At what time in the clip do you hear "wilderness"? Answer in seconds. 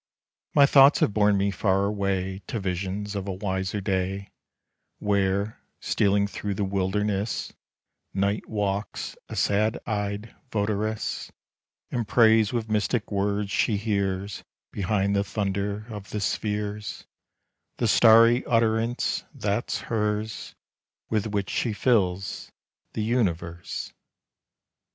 6.63-7.53